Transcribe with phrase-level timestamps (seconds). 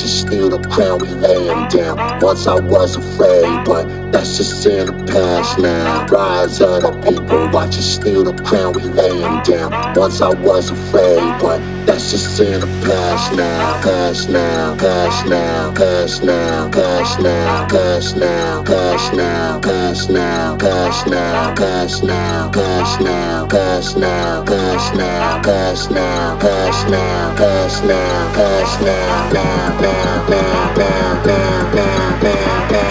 [0.00, 2.20] watch steal the crown, we lay 'em down.
[2.20, 6.06] Once I was afraid, but that's just in the past now.
[6.06, 9.70] Rise of the people, watch us steal the crown, we lay 'em down.
[9.94, 13.80] Once I was afraid, but that's just in the past now.
[13.82, 21.06] Past now, past now, past now, past now, past now, past now, past now, past
[21.10, 28.32] now, past now, past now, past now, past now, past now, past now, past now,
[28.34, 31.89] past now, now, now, now, now, now, now,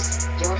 [0.00, 0.59] Yours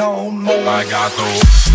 [0.00, 0.54] no more.
[0.54, 1.69] I got those.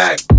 [0.00, 0.29] Back,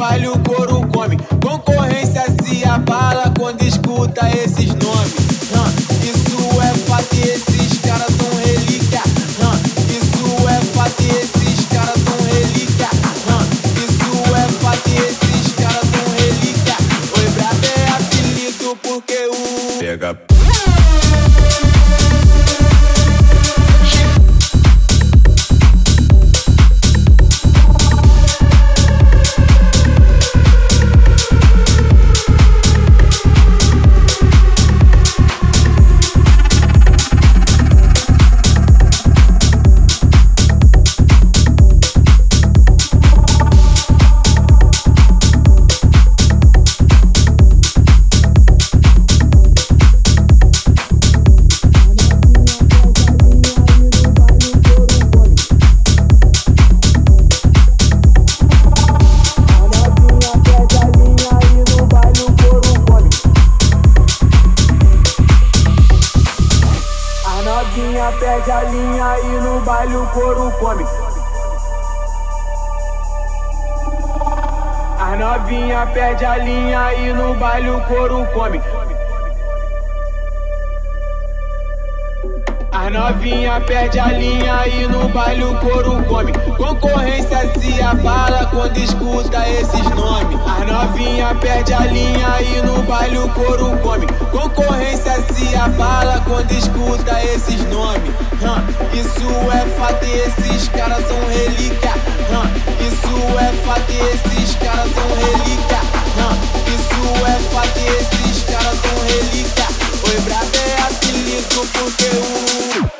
[0.00, 1.18] baile o couro come.
[1.42, 4.99] Concorrência se abala quando escuta esses nomes.
[111.66, 112.99] porque uh,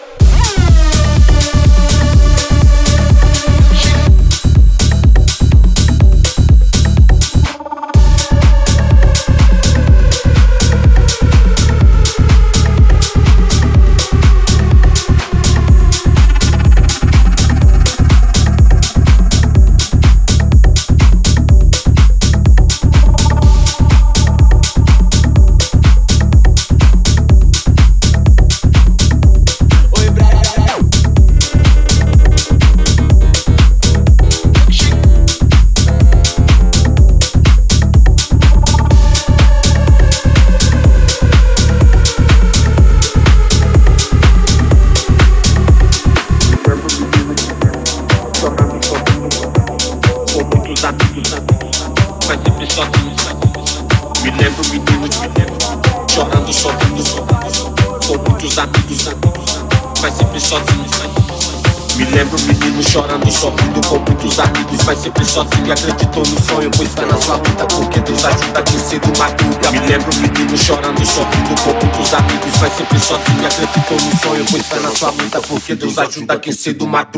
[76.03, 77.09] Ajuda aquecido, mata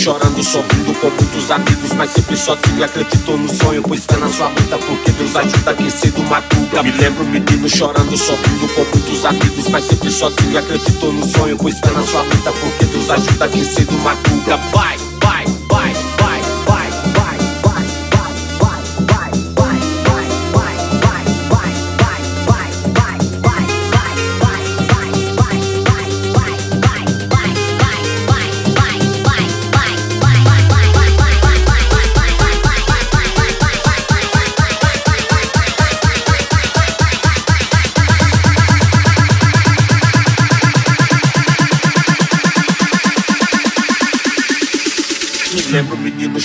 [0.00, 2.82] chorando, sorrindo com muitos amigos, mas sempre sozinho.
[2.82, 6.82] Acreditou no sonho, pois fé na sua luta, porque Deus ajuda quem cedo madruga.
[6.82, 10.58] Me lembro menino chorando, sorrindo com muitos amigos, mas sempre sozinho.
[10.58, 14.56] Acreditou no sonho, pois fé na sua luta, porque Deus ajuda quem cedo madruga.
[14.72, 15.09] Vai!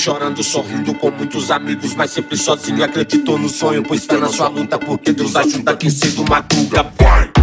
[0.06, 2.84] Chorando, sorrindo com muitos amigos, mas sempre sozinho.
[2.84, 6.84] Acreditou no sonho, pois fé na sua luta, porque Deus ajuda quem cedo madruga.
[6.96, 7.35] Vai!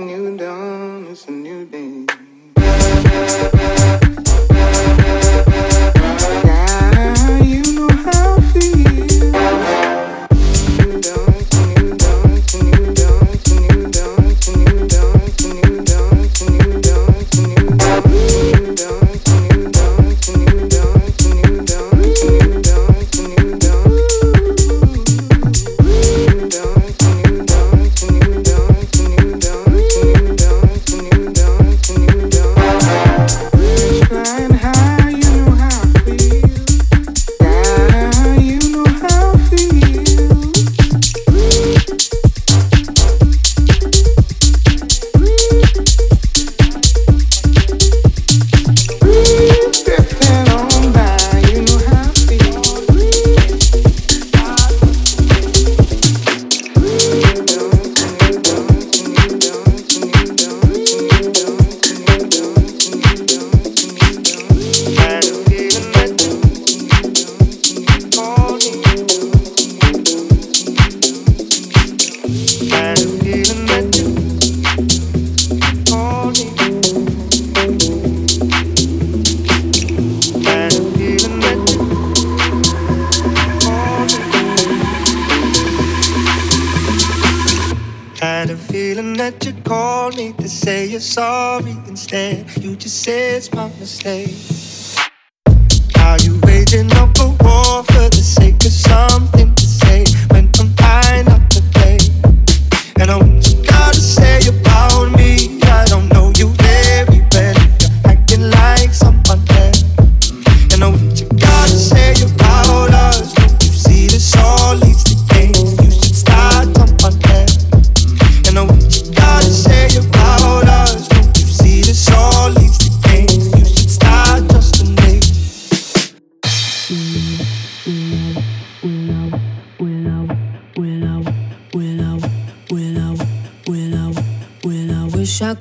[0.00, 3.59] It's a new dawn, it's a new day.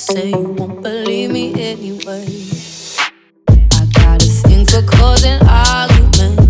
[0.00, 2.24] say you won't believe me anyway.
[3.48, 6.49] I got a thing for causing arguments.